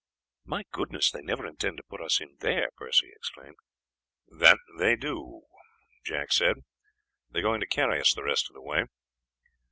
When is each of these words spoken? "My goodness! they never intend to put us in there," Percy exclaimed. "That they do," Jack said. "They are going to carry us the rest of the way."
"My 0.45 0.63
goodness! 0.71 1.11
they 1.11 1.21
never 1.21 1.45
intend 1.45 1.77
to 1.77 1.83
put 1.83 2.01
us 2.01 2.19
in 2.19 2.37
there," 2.39 2.69
Percy 2.75 3.11
exclaimed. 3.15 3.57
"That 4.27 4.57
they 4.79 4.95
do," 4.95 5.43
Jack 6.03 6.31
said. 6.31 6.61
"They 7.29 7.37
are 7.41 7.43
going 7.43 7.59
to 7.61 7.67
carry 7.67 8.01
us 8.01 8.11
the 8.11 8.23
rest 8.23 8.49
of 8.49 8.55
the 8.55 8.63
way." 8.63 8.85